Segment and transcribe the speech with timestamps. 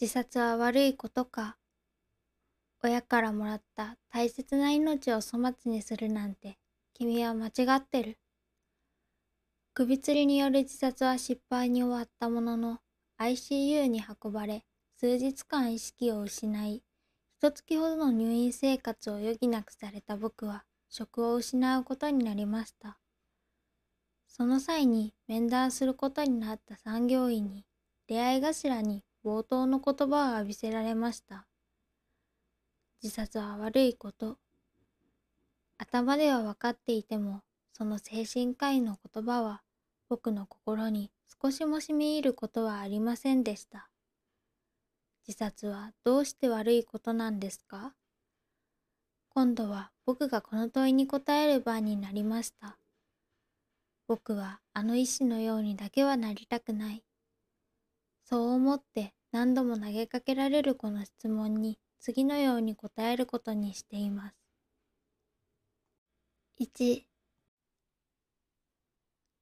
[0.00, 1.58] 自殺は悪いことか。
[2.82, 6.56] 親からもらった大切な命を粗末にするなんて
[6.94, 8.18] 君は間違ってる。
[9.74, 12.78] 首吊りによる自殺は失敗に終わったものの
[13.18, 14.64] ICU に運ばれ
[14.96, 16.82] 数日間意識を失い
[17.36, 22.98] 一月ほどの入院生活を余儀なくされた僕は職を失うことになりました。
[24.26, 27.66] その際に面談することになった産業医に
[28.06, 31.46] 出会い頭に冒頭の言葉を浴びせられました。
[33.02, 34.38] 自殺は悪いこと。
[35.78, 37.42] 頭では分かっていても、
[37.72, 39.62] その精神科医の言葉は
[40.08, 41.10] 僕の心に
[41.42, 43.88] 少しもしみ入ることはありませんでした。
[45.26, 47.94] 自殺はどうして悪いことなんですか？
[49.28, 52.76] 今度は僕がこの問いに答える番になりました。
[54.08, 57.04] 僕はあの医師のようにだけはなりたくない。
[58.30, 64.36] そう思って何度も投げかけられるこの質問に次のように答えることにしています。
[66.56, 67.06] 1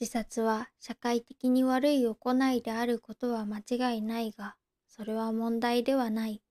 [0.00, 4.56] 自殺は社会的に悪い行いであることは間違いないが、
[4.88, 6.42] それは問題ではない。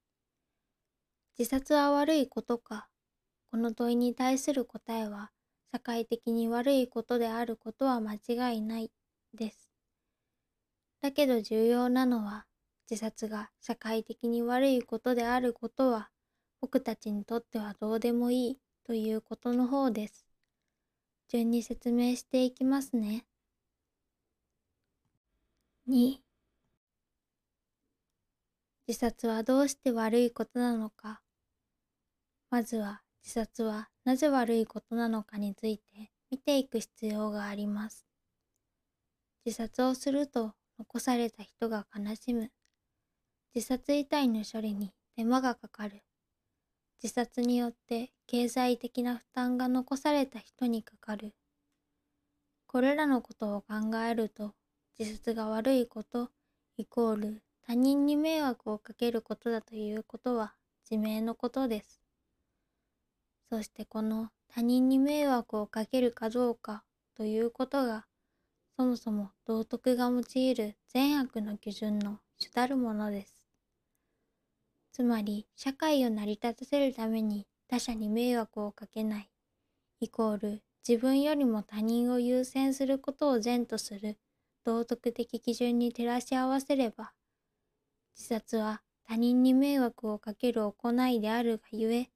[1.40, 2.88] 自殺は悪いことか。
[3.50, 5.32] この問いに対する答えは、
[5.72, 8.92] 社会的に悪いことであることは間違いない
[9.34, 9.69] です。
[11.02, 12.46] だけど重要なのは、
[12.90, 16.10] 自殺が社会的に悪いことであることは、
[16.62, 20.26] 僕たちにとってはどうでもいいということの方です。
[21.30, 23.26] 順に説明していきますね。
[25.88, 26.20] 2
[28.88, 31.22] 自殺はどうして悪いことなのか。
[32.50, 38.06] まずは自殺はなぜ悪いことなのかについて見ていく必要があります。
[39.46, 42.52] 自殺をすると残された人が悲しむ。
[43.54, 46.04] 自殺遺体の処理に手間がかかる。
[47.04, 51.36] 自殺によって経済的な負担が残された人にかかる。
[52.66, 54.54] これらのことを考えると、
[54.98, 56.30] 自殺が悪いこと
[56.78, 60.56] イコール他人に迷惑をかけることだということは
[60.90, 62.02] 自明のことです。
[63.50, 66.84] そしてこの他人に迷惑をかけるかどうか
[67.16, 68.06] ということが
[68.80, 73.44] そもそも道徳が用いる善悪の基準の主たるものです。
[74.94, 79.30] つまり、社会を成り立たせるために他者に迷惑をかけない、
[80.00, 84.18] イコール自分よりも他人を優先することを善とする
[84.64, 87.12] 道徳的基準に照らし合わせれば、
[88.16, 92.10] 自殺は他人に迷惑をかける行いであるがゆえ、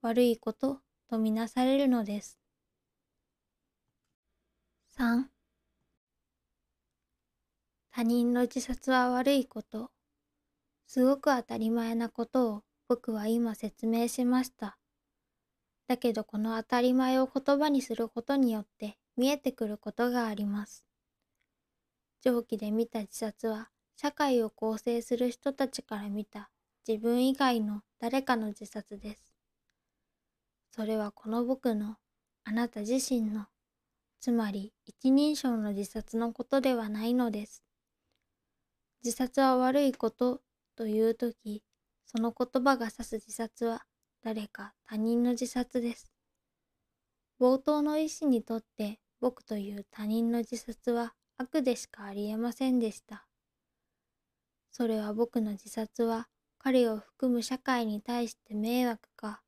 [0.00, 2.38] 悪いこととみなされるのです。
[4.96, 5.35] 3
[7.96, 9.90] 他人の自殺は悪いこと。
[10.86, 14.76] すごく当たり前なことを僕は今説明しました。
[15.88, 20.84] だけどこの当たり前を言葉にすることによって見えてくることがあります。
[22.20, 26.50] 上記で見た自殺は社会を構成する人たちから見た
[26.86, 29.32] 自分以外の誰かの自殺です。
[30.70, 31.96] それはこの僕の、
[32.44, 33.46] あなた自身の、
[34.20, 37.65] つまり一人称の自殺のことではないのです。
[39.04, 40.42] 自殺は悪いこと
[40.76, 41.62] というとき、
[42.04, 43.86] その言葉が指す自殺は
[44.22, 46.12] 誰か他人の自殺です。
[47.40, 53.26] 冒頭の医師にとって僕という他人の自殺は悪でしかありえませんでした。
[54.70, 56.28] それは僕の自殺は
[56.58, 59.42] 彼を含む社会に対して迷惑か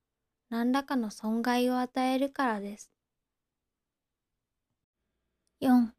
[0.51, 2.91] 何らかの損害を与えるからです。
[5.61, 5.98] 4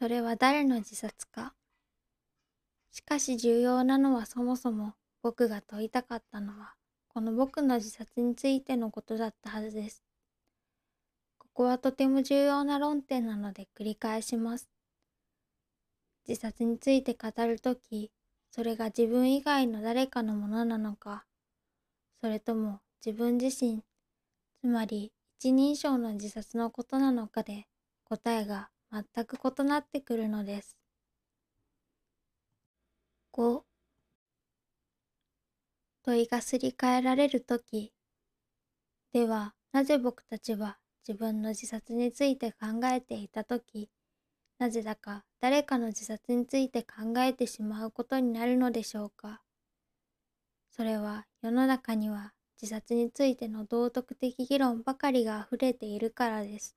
[0.00, 1.52] それは誰の自殺か。
[2.90, 6.72] しかし重要なのはそもそも僕が問いたかったのは
[7.08, 10.02] この僕の自殺についてのことだったはずです。
[11.36, 14.70] ここはとても重要な論点なので繰り返します。
[16.26, 18.10] 自殺について語るとき、
[18.52, 21.26] それが自分以外の誰かのものなのか、
[22.22, 23.82] それとも自分自身、
[24.62, 27.66] つまり一人称の自殺のことなのかで
[28.04, 30.76] 答えが全く異なってくるのです。
[33.32, 33.64] 5
[36.02, 37.94] 問いがすり替えられるとき、
[39.12, 43.88] ではなぜ僕たちは自分の自殺について考えていたとき、
[44.58, 49.42] なぜだか誰かの自殺について考えてしまうことになるのでしょうか。
[50.70, 56.76] それは世の中には自殺についての道徳的議論ばかりが溢れているからです。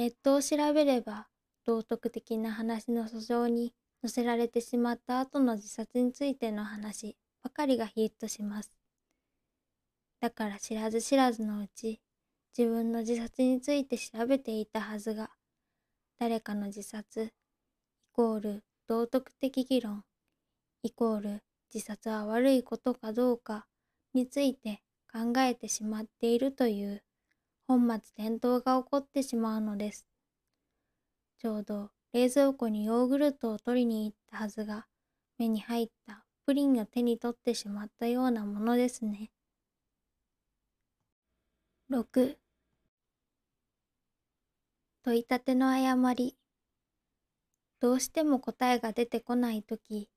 [0.00, 1.26] ネットを調べれば
[1.66, 8.70] 道徳的な話の訴状に載せられてしまった後の自殺についての話ばかりがヒットします。
[10.18, 12.00] だから知らず知らずのうち、
[12.56, 15.28] 自分の自殺について調べていたはずが、
[16.18, 17.30] 誰かの自殺、イ
[18.12, 20.02] コール道徳的議論、
[20.82, 21.42] イコール
[21.74, 23.66] 自殺は悪いことかどうか
[24.14, 24.80] について
[25.12, 27.02] 考えてしまっているという
[27.70, 30.04] 本末転倒が起こってしまうのです。
[31.38, 34.88] ちょうど冷蔵庫にヨーグルトを取りに行ったはずが
[35.38, 39.30] 目に入ったプリンを手に取ってしまったようなものですね。
[41.90, 42.38] 6
[45.04, 46.36] 問いたての誤り
[47.78, 50.08] どうしても答えが出てこないとき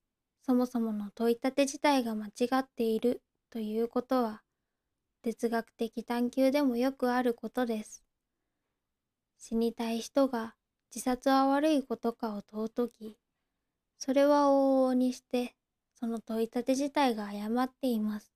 [0.41, 3.21] そもそもの問いたて自体が間違っている
[3.51, 4.41] ということは、
[5.23, 8.03] 哲学的探求でもよくあることです。
[9.39, 10.53] 死にたい人が
[10.93, 13.17] 自殺は悪いことかを問うとき、
[13.97, 15.55] それは往々にして、
[15.95, 18.33] その問いたて自体が誤っています。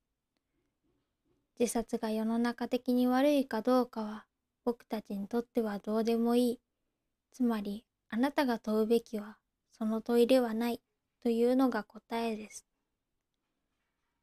[1.60, 4.26] 自殺が世の中的に悪いかどうかは、
[4.64, 6.60] 僕たちにとってはどうでもいい。
[7.34, 9.38] つまり、あなたが問うべきは、
[9.74, 10.82] その問いではない。
[11.22, 12.66] というのが答えです。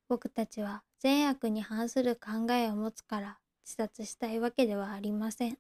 [0.09, 5.59] 僕たちは善悪に反する考えを持つから自殺したいわけではありません。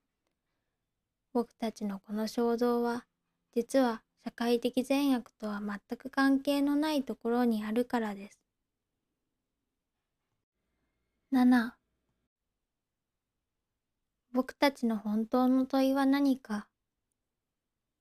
[1.35, 3.05] 僕たちのこの衝動は
[3.55, 8.41] 実は社会的善悪とは全く関係のないところにあるからです。
[11.31, 11.73] 7
[14.33, 16.69] 僕たちの本当の問いは何か？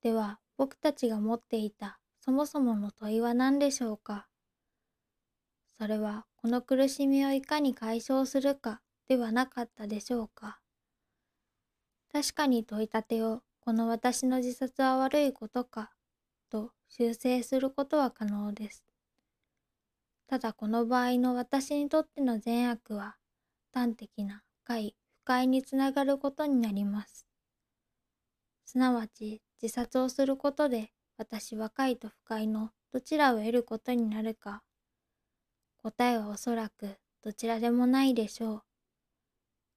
[0.01, 4.27] では僕たちが持っていたそもそもの問いは何でしょうか？
[5.77, 10.59] それはこの苦しみをいかに解消するかではなかったでしょうか
[12.11, 15.93] 確かに問いたてをこの私の自殺は悪いことか
[16.51, 18.83] と修正することは可能です。
[20.27, 23.15] ただこの場合の私にとっての善悪は
[23.73, 27.25] 端的な快不快につながることになります。
[28.65, 34.61] すなわち自殺をすることで私は快と不快のどちらを得ることになるか。
[35.83, 38.63] 答えはおそらくどちらでもないでしょう。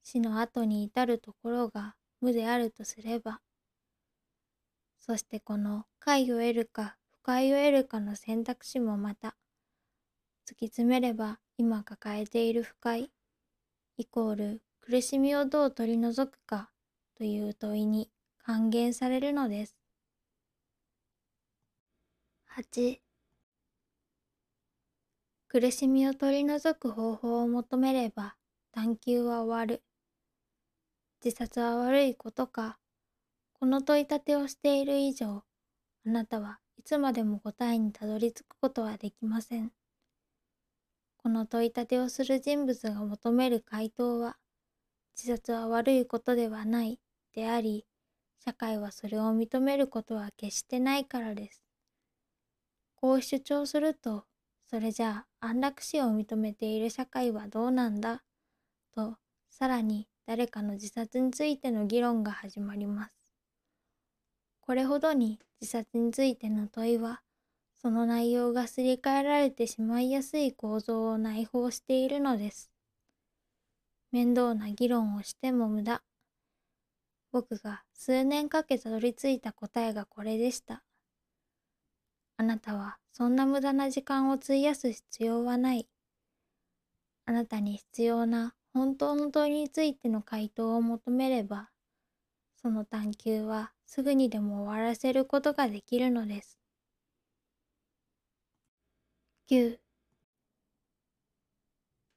[0.05, 3.41] 死の後に至るところが無であるとすれば。
[5.01, 9.37] そしてこの快を得るか不快を得るかの選択肢もまた、
[10.49, 13.11] 突き詰めれば今抱えている不快、
[13.97, 16.71] イコール苦しみをどう取り除くか
[17.17, 19.77] という問いに還元されるのです。
[22.57, 23.06] 8
[25.59, 28.37] 苦しみを取り除く方法を求めれば
[28.73, 29.83] 探求は終わる。
[31.25, 32.79] 自殺は悪いことか。
[33.55, 35.45] この問いたてをしている以上、
[36.05, 39.73] あなたはいつまでも答えにたどり着くことはできません。
[41.17, 44.37] この問いたてをする人物が求める回答は、
[45.17, 47.01] 自殺は悪いことではない
[47.33, 47.87] であり、
[48.45, 51.63] 社会はそれを認めることは決してないからです。
[52.97, 54.27] こう主張すると、
[54.69, 58.23] それじゃあ安楽死を認めている社会はどうなんだ？
[58.95, 59.17] と、
[59.49, 63.13] さらに誰かの自殺についての議論が始まります。
[64.61, 67.23] これほどに自殺についての問いは、
[67.81, 72.73] その内容がすり替えられてしまいやすい構造を内包しているのです。
[74.11, 76.03] 面倒な議論をしても無駄。
[77.31, 80.83] 僕が数年かけたどり着いた答えがこれでした。
[82.39, 85.89] あなたはそんな無駄な時間を費やす必要はない。
[87.25, 91.71] あなたに必要な本当の問いについての回答を求めれば、
[92.61, 96.59] その探求はすぐにでも終わらせることができるのです。
[99.49, 99.79] 9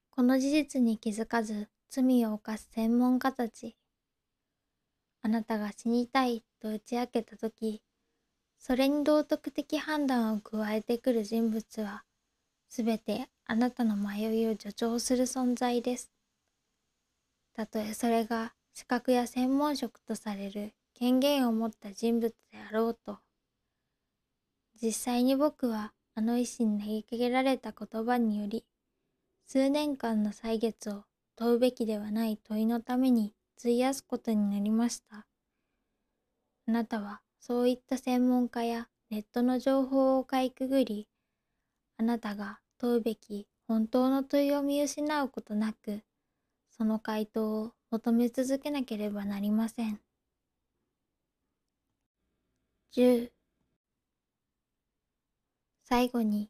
[0.10, 3.78] この事実に気づかず罪を犯す専門家たち。
[5.22, 7.82] あなたが死にたいと打ち明けたとき、
[8.60, 12.04] それに道徳的判断を加えてくる人物は、
[12.68, 16.12] すべてあなたの迷いを助長する存在です。
[17.54, 23.20] たとえそれが資格や専門職とされる権限を持った人物であろうと。
[24.82, 28.66] 実際に僕はあの医師に投げかけられた言葉により、
[29.46, 35.26] 数年間の歳月を問うべきではない問いのために費やすことになりました。
[36.68, 41.08] あなたはそういった専門家やネットの情報をかいくぐり、
[41.98, 46.04] あなたが問うべき本当の問いを見失うことなく、
[46.72, 50.02] その回答を求め続けなければなりません。
[52.92, 53.32] 10
[55.84, 56.50] 最後に、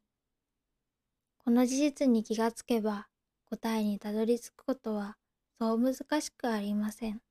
[1.40, 3.08] この事実に気がつけば
[3.46, 5.18] 答えにたどり着くことは
[5.60, 7.22] そう難しくありません。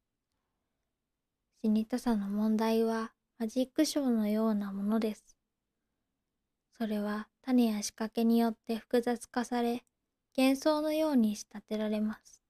[1.62, 5.36] 死にたさの問題はマジックショーのようなものです。
[6.76, 9.84] それは種や仕掛けによって複雑化され、
[10.36, 12.42] 幻想のように仕立てられます。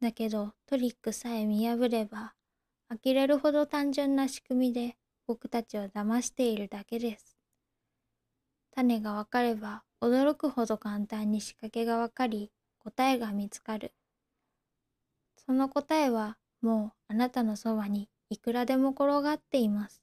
[0.00, 2.34] だけどトリックさえ見破れば、
[2.88, 4.96] 呆れるほど単純な仕組みで
[5.28, 7.36] 僕たちを騙しているだけです。
[8.74, 13.92] 種がわかれば驚くほど簡単に仕掛けがわかり答えが見つかる。
[15.46, 20.02] その答えはもうあなたのそばにいくらでも転がっています。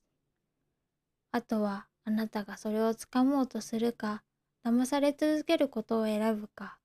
[1.32, 4.24] あとはあなたがそれをつかもうとするか
[4.64, 6.80] 騙され続けることを選ぶか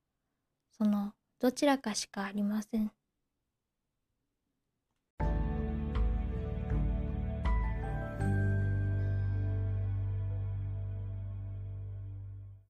[0.79, 2.93] そのどちらかしかありません。